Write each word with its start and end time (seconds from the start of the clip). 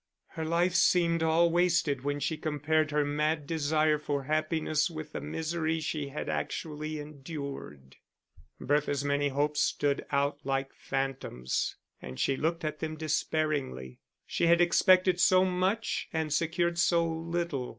Her 0.29 0.43
life 0.45 0.73
seemed 0.73 1.21
all 1.21 1.51
wasted 1.51 2.03
when 2.03 2.19
she 2.19 2.35
compared 2.35 2.89
her 2.89 3.05
mad 3.05 3.45
desire 3.45 3.99
for 3.99 4.23
happiness 4.23 4.89
with 4.89 5.11
the 5.11 5.21
misery 5.21 5.79
she 5.79 6.07
had 6.07 6.27
actually 6.27 6.97
endured. 6.99 7.97
Bertha's 8.59 9.05
many 9.05 9.29
hopes 9.29 9.61
stood 9.61 10.03
out 10.09 10.39
like 10.43 10.73
phantoms, 10.73 11.75
and 12.01 12.19
she 12.19 12.35
looked 12.35 12.65
at 12.65 12.79
them 12.79 12.97
despairingly. 12.97 13.99
She 14.25 14.47
had 14.47 14.59
expected 14.59 15.19
so 15.19 15.45
much 15.45 16.09
and 16.11 16.33
secured 16.33 16.79
so 16.79 17.07
little. 17.07 17.69